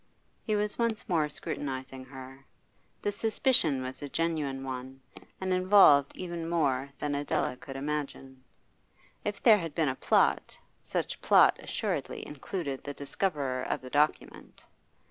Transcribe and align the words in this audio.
He 0.41 0.55
was 0.55 0.79
once 0.79 1.07
more 1.07 1.29
scrutinising 1.29 2.05
her. 2.05 2.43
The 3.03 3.11
suspicion 3.11 3.83
was 3.83 4.01
a 4.01 4.09
genuine 4.09 4.63
one, 4.63 4.99
and 5.39 5.53
involved 5.53 6.15
even 6.17 6.49
more 6.49 6.89
than 6.97 7.13
Adela 7.13 7.55
could 7.57 7.75
imagine. 7.75 8.43
If 9.23 9.43
there 9.43 9.59
had 9.59 9.75
been 9.75 9.89
a 9.89 9.95
plot, 9.95 10.57
such 10.81 11.21
plot 11.21 11.59
assuredly 11.61 12.25
included 12.25 12.83
the 12.83 12.95
discoverer 12.95 13.61
of 13.61 13.79
the 13.81 13.91
document. 13.91 14.63